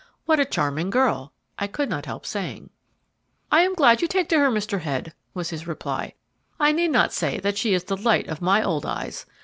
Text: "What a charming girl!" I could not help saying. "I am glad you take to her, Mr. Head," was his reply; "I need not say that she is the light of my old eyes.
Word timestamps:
"What 0.25 0.39
a 0.39 0.45
charming 0.45 0.89
girl!" 0.89 1.31
I 1.59 1.67
could 1.67 1.87
not 1.87 2.07
help 2.07 2.25
saying. 2.25 2.71
"I 3.51 3.61
am 3.61 3.75
glad 3.75 4.01
you 4.01 4.07
take 4.07 4.29
to 4.29 4.39
her, 4.39 4.49
Mr. 4.49 4.79
Head," 4.81 5.13
was 5.35 5.51
his 5.51 5.67
reply; 5.67 6.15
"I 6.59 6.71
need 6.71 6.89
not 6.89 7.13
say 7.13 7.39
that 7.41 7.55
she 7.55 7.75
is 7.75 7.83
the 7.83 7.95
light 7.95 8.27
of 8.27 8.41
my 8.41 8.63
old 8.63 8.83
eyes. 8.83 9.27